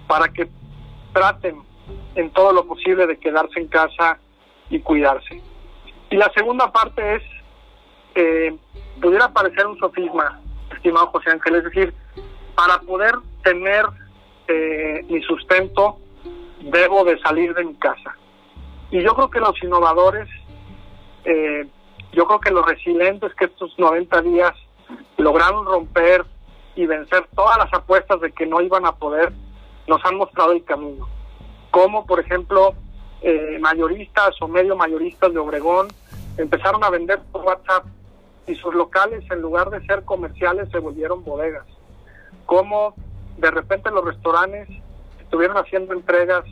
para 0.06 0.28
que 0.28 0.48
traten 1.12 1.56
en 2.14 2.30
todo 2.30 2.52
lo 2.52 2.66
posible 2.66 3.06
de 3.06 3.18
quedarse 3.18 3.60
en 3.60 3.68
casa 3.68 4.18
y 4.68 4.80
cuidarse. 4.80 5.40
Y 6.10 6.16
la 6.16 6.30
segunda 6.34 6.70
parte 6.72 7.16
es, 7.16 7.22
eh, 8.14 8.56
pudiera 9.00 9.32
parecer 9.32 9.66
un 9.66 9.78
sofisma, 9.78 10.40
estimado 10.80 11.08
José 11.08 11.30
Ángel, 11.30 11.56
es 11.56 11.64
decir, 11.64 11.94
para 12.54 12.80
poder 12.80 13.14
tener 13.44 13.84
eh, 14.48 15.04
mi 15.08 15.22
sustento, 15.22 15.98
debo 16.60 17.04
de 17.04 17.18
salir 17.20 17.54
de 17.54 17.64
mi 17.64 17.74
casa. 17.74 18.16
Y 18.90 19.02
yo 19.02 19.14
creo 19.14 19.30
que 19.30 19.40
los 19.40 19.62
innovadores 19.62 20.28
eh, 21.24 21.68
yo 22.12 22.26
creo 22.26 22.40
que 22.40 22.50
los 22.50 22.66
resilientes 22.66 23.34
que 23.34 23.44
estos 23.46 23.78
90 23.78 24.22
días 24.22 24.52
lograron 25.16 25.64
romper 25.64 26.24
y 26.74 26.86
vencer 26.86 27.26
todas 27.34 27.58
las 27.58 27.72
apuestas 27.72 28.20
de 28.20 28.32
que 28.32 28.46
no 28.46 28.60
iban 28.60 28.86
a 28.86 28.92
poder, 28.92 29.32
nos 29.86 30.04
han 30.04 30.16
mostrado 30.16 30.52
el 30.52 30.64
camino. 30.64 31.08
Como, 31.70 32.06
por 32.06 32.20
ejemplo, 32.20 32.74
eh, 33.22 33.58
mayoristas 33.60 34.30
o 34.40 34.48
medio 34.48 34.76
mayoristas 34.76 35.32
de 35.32 35.38
Obregón 35.38 35.88
empezaron 36.36 36.82
a 36.82 36.90
vender 36.90 37.20
por 37.30 37.42
WhatsApp 37.42 37.84
y 38.50 38.56
sus 38.56 38.74
locales, 38.74 39.24
en 39.30 39.40
lugar 39.40 39.70
de 39.70 39.84
ser 39.86 40.04
comerciales, 40.04 40.68
se 40.70 40.78
volvieron 40.78 41.24
bodegas. 41.24 41.66
Como 42.46 42.94
de 43.38 43.50
repente 43.50 43.90
los 43.90 44.04
restaurantes 44.04 44.68
estuvieron 45.20 45.56
haciendo 45.56 45.94
entregas 45.94 46.44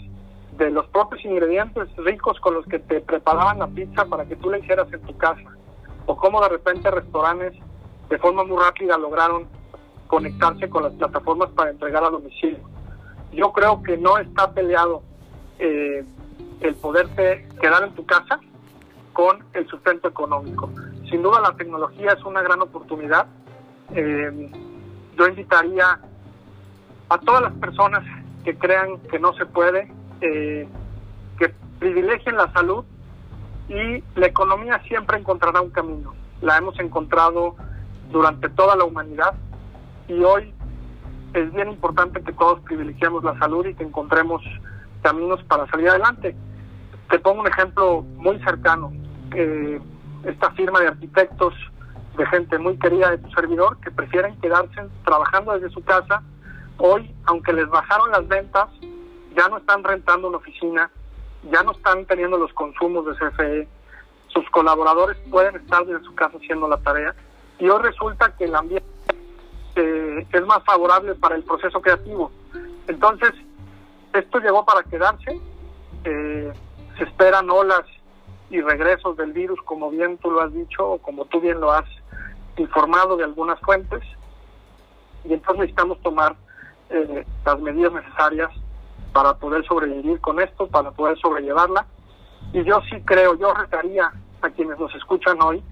de 0.56 0.70
los 0.70 0.86
propios 0.88 1.24
ingredientes 1.24 1.88
ricos 1.96 2.38
con 2.40 2.54
los 2.54 2.66
que 2.66 2.78
te 2.78 3.00
preparaban 3.00 3.58
la 3.58 3.66
pizza 3.66 4.04
para 4.04 4.24
que 4.26 4.36
tú 4.36 4.50
la 4.50 4.58
hicieras 4.58 4.92
en 4.92 5.00
tu 5.02 5.16
casa. 5.16 5.42
O 6.06 6.16
cómo 6.16 6.40
de 6.40 6.48
repente 6.48 6.90
restaurantes 6.90 7.54
de 8.08 8.18
forma 8.18 8.44
muy 8.44 8.56
rápida 8.56 8.96
lograron 8.96 9.46
conectarse 10.06 10.70
con 10.70 10.84
las 10.84 10.92
plataformas 10.94 11.50
para 11.50 11.70
entregar 11.70 12.02
a 12.04 12.10
domicilio. 12.10 12.60
Yo 13.32 13.52
creo 13.52 13.82
que 13.82 13.96
no 13.96 14.18
está 14.18 14.52
peleado 14.52 15.02
eh, 15.58 16.04
el 16.60 16.74
poderte 16.76 17.46
quedar 17.60 17.82
en 17.82 17.94
tu 17.94 18.06
casa 18.06 18.40
con 19.12 19.44
el 19.52 19.66
sustento 19.68 20.08
económico. 20.08 20.70
Sin 21.10 21.22
duda 21.22 21.40
la 21.40 21.56
tecnología 21.56 22.12
es 22.12 22.24
una 22.24 22.42
gran 22.42 22.60
oportunidad. 22.60 23.26
Eh, 23.94 24.50
yo 25.16 25.26
invitaría 25.26 25.98
a 27.08 27.18
todas 27.18 27.42
las 27.42 27.52
personas 27.54 28.04
que 28.44 28.56
crean 28.56 28.98
que 29.10 29.18
no 29.18 29.32
se 29.34 29.46
puede, 29.46 29.90
eh, 30.20 30.68
que 31.38 31.54
privilegien 31.78 32.36
la 32.36 32.52
salud 32.52 32.84
y 33.68 34.02
la 34.18 34.26
economía 34.26 34.80
siempre 34.86 35.18
encontrará 35.18 35.60
un 35.60 35.70
camino. 35.70 36.14
La 36.40 36.58
hemos 36.58 36.78
encontrado 36.78 37.56
durante 38.10 38.48
toda 38.50 38.76
la 38.76 38.84
humanidad 38.84 39.34
y 40.08 40.22
hoy 40.22 40.52
es 41.34 41.52
bien 41.52 41.70
importante 41.70 42.22
que 42.22 42.32
todos 42.32 42.60
privilegiemos 42.60 43.24
la 43.24 43.38
salud 43.38 43.66
y 43.66 43.74
que 43.74 43.84
encontremos 43.84 44.42
caminos 45.02 45.42
para 45.44 45.66
salir 45.68 45.88
adelante. 45.88 46.36
Te 47.10 47.18
pongo 47.18 47.40
un 47.40 47.46
ejemplo 47.46 48.02
muy 48.16 48.38
cercano. 48.40 48.92
Eh, 49.34 49.80
esta 50.24 50.50
firma 50.52 50.80
de 50.80 50.88
arquitectos, 50.88 51.54
de 52.16 52.26
gente 52.26 52.58
muy 52.58 52.78
querida 52.78 53.10
de 53.10 53.18
tu 53.18 53.30
servidor, 53.30 53.78
que 53.80 53.90
prefieren 53.90 54.38
quedarse 54.40 54.88
trabajando 55.04 55.52
desde 55.52 55.70
su 55.70 55.82
casa, 55.82 56.22
hoy, 56.78 57.14
aunque 57.26 57.52
les 57.52 57.68
bajaron 57.68 58.10
las 58.10 58.26
ventas, 58.26 58.68
ya 59.36 59.48
no 59.48 59.58
están 59.58 59.84
rentando 59.84 60.28
una 60.28 60.38
oficina, 60.38 60.90
ya 61.50 61.62
no 61.62 61.72
están 61.72 62.04
teniendo 62.06 62.36
los 62.38 62.52
consumos 62.52 63.06
de 63.06 63.14
CFE, 63.14 63.68
sus 64.28 64.48
colaboradores 64.50 65.16
pueden 65.30 65.56
estar 65.56 65.84
desde 65.86 66.04
su 66.04 66.14
casa 66.14 66.36
haciendo 66.36 66.68
la 66.68 66.76
tarea 66.78 67.14
y 67.58 67.68
hoy 67.68 67.82
resulta 67.82 68.34
que 68.36 68.44
el 68.44 68.54
ambiente 68.54 68.86
eh, 69.74 70.26
es 70.32 70.46
más 70.46 70.62
favorable 70.64 71.14
para 71.14 71.36
el 71.36 71.44
proceso 71.44 71.80
creativo. 71.80 72.30
Entonces, 72.86 73.32
esto 74.12 74.38
llegó 74.38 74.64
para 74.64 74.82
quedarse, 74.82 75.40
eh, 76.04 76.52
se 76.96 77.04
esperan 77.04 77.50
olas 77.50 77.84
y 78.50 78.60
regresos 78.60 79.16
del 79.16 79.32
virus, 79.32 79.60
como 79.62 79.90
bien 79.90 80.18
tú 80.18 80.30
lo 80.30 80.40
has 80.40 80.52
dicho, 80.52 80.92
o 80.92 80.98
como 80.98 81.26
tú 81.26 81.40
bien 81.40 81.60
lo 81.60 81.72
has 81.72 81.86
informado 82.56 83.16
de 83.16 83.24
algunas 83.24 83.60
fuentes, 83.60 84.02
y 85.24 85.34
entonces 85.34 85.60
necesitamos 85.60 86.00
tomar 86.00 86.36
eh, 86.90 87.24
las 87.44 87.60
medidas 87.60 87.92
necesarias 87.92 88.50
para 89.12 89.34
poder 89.34 89.64
sobrevivir 89.66 90.20
con 90.20 90.40
esto, 90.40 90.66
para 90.68 90.90
poder 90.90 91.18
sobrellevarla. 91.18 91.86
Y 92.52 92.64
yo 92.64 92.80
sí 92.90 93.00
creo, 93.04 93.34
yo 93.34 93.52
retaría 93.52 94.10
a 94.40 94.50
quienes 94.50 94.78
nos 94.78 94.94
escuchan 94.94 95.40
hoy, 95.42 95.62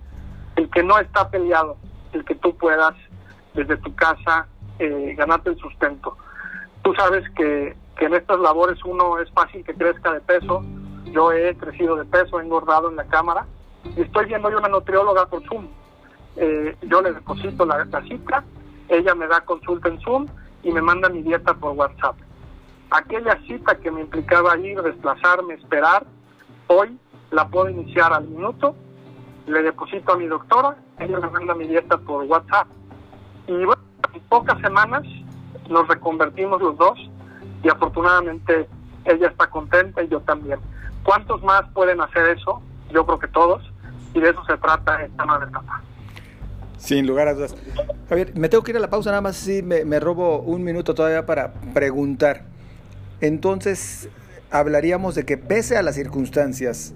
el 0.57 0.69
que 0.71 0.83
no 0.83 0.99
está 0.99 1.31
peleado, 1.31 1.77
el 2.13 2.25
que 2.25 2.35
tú 2.35 2.55
puedas 2.57 2.95
desde 3.55 3.77
tu 3.79 3.95
casa 3.95 4.47
eh, 4.79 5.15
ganarte 5.17 5.51
el 5.51 5.59
sustento. 5.59 6.17
Tú 6.83 6.95
sabes 6.95 7.29
que, 7.31 7.75
que 7.97 8.05
en 8.05 8.15
estas 8.15 8.39
labores 8.41 8.83
uno 8.85 9.19
es 9.19 9.31
fácil 9.31 9.65
que 9.65 9.75
crezca 9.75 10.13
de 10.13 10.21
peso, 10.21 10.63
yo 11.13 11.33
he 11.33 11.57
crecido 11.57 11.97
de 11.97 12.05
peso, 12.05 12.41
he 12.41 12.45
engordado 12.45 12.91
en 12.91 12.97
la 12.97 13.05
cámara 13.05 13.47
estoy 13.97 14.27
viendo 14.27 14.51
yo 14.51 14.59
una 14.59 14.69
nutrióloga 14.69 15.27
por 15.27 15.43
Zoom. 15.45 15.69
Eh, 16.37 16.77
yo 16.83 17.01
le 17.03 17.13
deposito 17.13 17.65
la, 17.65 17.85
la 17.85 18.03
cita, 18.03 18.45
ella 18.89 19.15
me 19.15 19.27
da 19.27 19.41
consulta 19.41 19.89
en 19.89 20.01
Zoom 20.01 20.27
y 20.63 20.73
me 20.73 20.83
manda 20.83 21.09
mi 21.09 21.23
dieta 21.23 21.55
por 21.55 21.73
WhatsApp. 21.73 22.17
Aquella 22.91 23.39
cita 23.47 23.77
que 23.77 23.91
me 23.91 24.03
implicaba 24.03 24.57
ir, 24.59 24.81
desplazarme, 24.83 25.55
esperar, 25.55 26.05
hoy 26.67 26.99
la 27.31 27.49
puedo 27.49 27.69
iniciar 27.69 28.13
al 28.13 28.29
minuto, 28.29 28.75
le 29.47 29.63
deposito 29.63 30.13
a 30.13 30.17
mi 30.17 30.27
doctora, 30.27 30.77
ella 30.99 31.19
me 31.21 31.31
manda 31.31 31.55
mi 31.55 31.67
dieta 31.67 31.97
por 31.99 32.25
WhatsApp. 32.25 32.67
Y 33.47 33.65
bueno, 33.65 33.83
en 34.13 34.21
pocas 34.29 34.61
semanas 34.61 35.03
nos 35.69 35.89
reconvertimos 35.89 36.61
los 36.61 36.77
dos 36.77 36.99
y 37.63 37.69
afortunadamente 37.69 38.69
ella 39.05 39.29
está 39.29 39.49
contenta 39.49 40.03
y 40.03 40.09
yo 40.09 40.21
también. 40.21 40.59
¿Cuántos 41.07 41.41
más 41.45 41.63
pueden 41.73 42.01
hacer 42.01 42.37
eso? 42.37 42.61
Yo 42.93 43.07
creo 43.07 43.21
que 43.21 43.29
todos, 43.29 43.63
y 44.13 44.21
de 44.21 44.31
eso 44.31 44.45
se 44.45 44.57
trata 44.57 45.05
esta 45.05 45.25
nueva 45.25 45.47
etapa. 45.47 45.81
Sin 46.79 47.07
lugar 47.07 47.29
a 47.29 47.35
dudas. 47.35 47.55
Javier, 48.09 48.33
me 48.35 48.49
tengo 48.49 48.65
que 48.65 48.73
ir 48.73 48.77
a 48.77 48.81
la 48.81 48.91
pausa, 48.91 49.11
nada 49.11 49.23
más 49.23 49.37
si 49.37 49.63
me, 49.63 49.85
me 49.85 50.01
robo 50.01 50.41
un 50.41 50.65
minuto 50.65 50.97
todavía 50.97 51.25
para 51.25 51.53
preguntar. 51.73 52.43
Entonces, 53.21 54.09
hablaríamos 54.51 55.15
de 55.15 55.25
que 55.25 55.39
pese 55.39 55.77
a 55.77 55.83
las 55.83 55.95
circunstancias, 55.95 56.93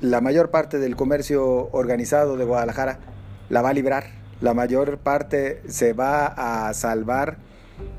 la 0.00 0.20
mayor 0.20 0.50
parte 0.50 0.78
del 0.78 0.94
comercio 0.94 1.68
organizado 1.72 2.36
de 2.36 2.44
Guadalajara 2.44 3.00
la 3.48 3.60
va 3.60 3.70
a 3.70 3.72
librar, 3.72 4.04
la 4.40 4.54
mayor 4.54 4.98
parte 4.98 5.62
se 5.66 5.94
va 5.94 6.26
a 6.26 6.72
salvar 6.74 7.38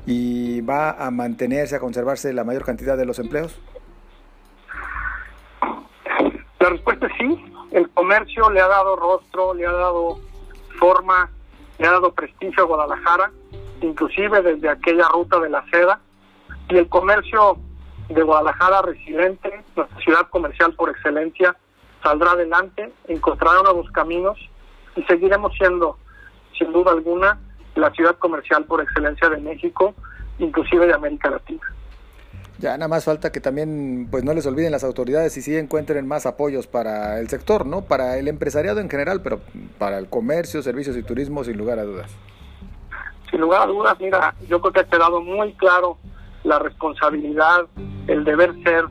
y 0.06 0.62
va 0.62 0.92
a 0.92 1.10
mantenerse, 1.10 1.76
a 1.76 1.80
conservarse 1.80 2.32
la 2.32 2.44
mayor 2.44 2.64
cantidad 2.64 2.96
de 2.96 3.04
los 3.04 3.18
empleos. 3.18 3.60
La 6.60 6.68
respuesta 6.68 7.06
es 7.06 7.12
sí. 7.18 7.44
El 7.72 7.88
comercio 7.90 8.50
le 8.50 8.60
ha 8.60 8.68
dado 8.68 8.94
rostro, 8.96 9.54
le 9.54 9.66
ha 9.66 9.72
dado 9.72 10.18
forma, 10.78 11.30
le 11.78 11.86
ha 11.86 11.92
dado 11.92 12.12
prestigio 12.12 12.62
a 12.62 12.66
Guadalajara, 12.66 13.30
inclusive 13.80 14.42
desde 14.42 14.68
aquella 14.68 15.08
ruta 15.08 15.40
de 15.40 15.48
la 15.48 15.64
seda. 15.70 16.00
Y 16.68 16.76
el 16.76 16.88
comercio 16.88 17.56
de 18.10 18.22
Guadalajara 18.22 18.82
resiliente, 18.82 19.64
nuestra 19.74 19.98
ciudad 20.00 20.28
comercial 20.28 20.74
por 20.74 20.90
excelencia, 20.90 21.56
saldrá 22.02 22.32
adelante, 22.32 22.92
encontrará 23.08 23.62
nuevos 23.62 23.90
caminos 23.92 24.38
y 24.96 25.02
seguiremos 25.04 25.54
siendo, 25.56 25.96
sin 26.58 26.72
duda 26.72 26.92
alguna, 26.92 27.38
la 27.74 27.90
ciudad 27.92 28.18
comercial 28.18 28.64
por 28.64 28.82
excelencia 28.82 29.30
de 29.30 29.38
México, 29.38 29.94
inclusive 30.38 30.86
de 30.86 30.94
América 30.94 31.30
Latina. 31.30 31.62
Ya 32.60 32.76
nada 32.76 32.88
más 32.88 33.06
falta 33.06 33.32
que 33.32 33.40
también 33.40 34.06
pues 34.10 34.22
no 34.22 34.34
les 34.34 34.44
olviden 34.44 34.70
las 34.70 34.84
autoridades 34.84 35.34
y 35.38 35.40
sí 35.40 35.56
encuentren 35.56 36.06
más 36.06 36.26
apoyos 36.26 36.66
para 36.66 37.18
el 37.18 37.30
sector, 37.30 37.64
¿no? 37.64 37.80
Para 37.80 38.18
el 38.18 38.28
empresariado 38.28 38.80
en 38.80 38.90
general, 38.90 39.22
pero 39.22 39.40
para 39.78 39.96
el 39.96 40.10
comercio, 40.10 40.60
servicios 40.60 40.94
y 40.98 41.02
turismo 41.02 41.42
sin 41.42 41.56
lugar 41.56 41.78
a 41.78 41.84
dudas. 41.84 42.10
Sin 43.30 43.40
lugar 43.40 43.62
a 43.62 43.66
dudas, 43.66 43.96
mira, 43.98 44.34
yo 44.46 44.60
creo 44.60 44.72
que 44.74 44.80
ha 44.80 44.84
quedado 44.84 45.22
muy 45.22 45.54
claro 45.54 45.96
la 46.44 46.58
responsabilidad, 46.58 47.66
el 48.08 48.24
deber 48.24 48.52
ser 48.62 48.84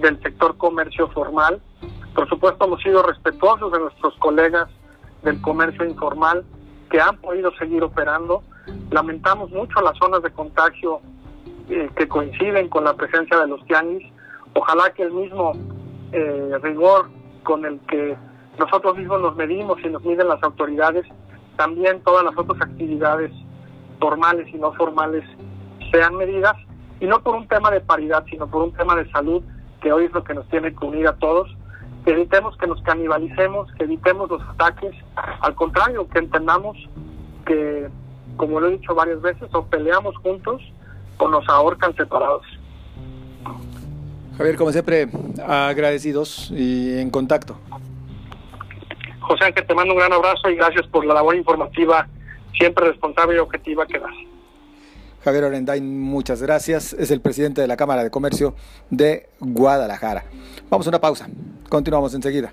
del 0.00 0.20
sector 0.20 0.56
comercio 0.56 1.08
formal. 1.10 1.62
Por 2.16 2.28
supuesto, 2.28 2.64
hemos 2.64 2.82
sido 2.82 3.04
respetuosos 3.04 3.70
de 3.70 3.78
nuestros 3.78 4.16
colegas 4.18 4.68
del 5.22 5.40
comercio 5.40 5.84
informal 5.84 6.44
que 6.90 7.00
han 7.00 7.18
podido 7.18 7.54
seguir 7.56 7.84
operando. 7.84 8.42
Lamentamos 8.90 9.50
mucho 9.50 9.80
las 9.80 9.96
zonas 9.96 10.24
de 10.24 10.32
contagio 10.32 11.00
eh, 11.68 11.90
que 11.96 12.08
coinciden 12.08 12.68
con 12.68 12.84
la 12.84 12.94
presencia 12.94 13.38
de 13.38 13.46
los 13.46 13.64
tianguis. 13.66 14.06
Ojalá 14.54 14.90
que 14.90 15.02
el 15.02 15.12
mismo 15.12 15.52
eh, 16.12 16.58
rigor 16.62 17.08
con 17.42 17.64
el 17.64 17.80
que 17.80 18.16
nosotros 18.58 18.96
mismos 18.96 19.20
nos 19.20 19.36
medimos 19.36 19.78
y 19.82 19.88
nos 19.88 20.04
miden 20.04 20.28
las 20.28 20.42
autoridades, 20.42 21.06
también 21.56 22.02
todas 22.02 22.24
las 22.24 22.36
otras 22.36 22.60
actividades 22.60 23.32
formales 23.98 24.46
y 24.52 24.58
no 24.58 24.72
formales 24.74 25.24
sean 25.90 26.16
medidas, 26.16 26.54
y 27.00 27.06
no 27.06 27.22
por 27.22 27.34
un 27.34 27.48
tema 27.48 27.70
de 27.70 27.80
paridad, 27.80 28.24
sino 28.30 28.46
por 28.46 28.62
un 28.62 28.72
tema 28.72 28.94
de 28.94 29.10
salud, 29.10 29.42
que 29.80 29.92
hoy 29.92 30.04
es 30.04 30.12
lo 30.12 30.22
que 30.22 30.34
nos 30.34 30.48
tiene 30.48 30.74
que 30.74 30.84
unir 30.84 31.08
a 31.08 31.16
todos, 31.16 31.48
que 32.04 32.12
evitemos 32.12 32.56
que 32.56 32.66
nos 32.66 32.80
canibalicemos, 32.82 33.72
que 33.74 33.84
evitemos 33.84 34.30
los 34.30 34.42
ataques, 34.42 34.94
al 35.16 35.54
contrario, 35.54 36.08
que 36.08 36.18
entendamos 36.18 36.76
que, 37.46 37.88
como 38.36 38.60
lo 38.60 38.68
he 38.68 38.72
dicho 38.72 38.94
varias 38.94 39.20
veces, 39.20 39.48
o 39.54 39.64
peleamos 39.66 40.16
juntos 40.18 40.62
o 41.18 41.28
nos 41.28 41.48
ahorcan 41.48 41.94
separados. 41.96 42.42
Javier, 44.36 44.56
como 44.56 44.72
siempre, 44.72 45.08
agradecidos 45.46 46.50
y 46.50 46.98
en 46.98 47.10
contacto. 47.10 47.56
José 49.20 49.44
Ángel, 49.44 49.66
te 49.66 49.74
mando 49.74 49.94
un 49.94 50.00
gran 50.00 50.12
abrazo 50.12 50.50
y 50.50 50.56
gracias 50.56 50.86
por 50.88 51.04
la 51.04 51.14
labor 51.14 51.36
informativa, 51.36 52.08
siempre 52.58 52.88
responsable 52.88 53.36
y 53.36 53.38
objetiva 53.38 53.86
que 53.86 53.98
das. 53.98 54.14
Javier 55.24 55.44
Orendain, 55.44 56.00
muchas 56.00 56.42
gracias. 56.42 56.92
Es 56.94 57.12
el 57.12 57.20
presidente 57.20 57.60
de 57.60 57.68
la 57.68 57.76
Cámara 57.76 58.02
de 58.02 58.10
Comercio 58.10 58.56
de 58.90 59.28
Guadalajara. 59.38 60.24
Vamos 60.68 60.86
a 60.86 60.90
una 60.90 61.00
pausa. 61.00 61.28
Continuamos 61.68 62.12
enseguida. 62.14 62.52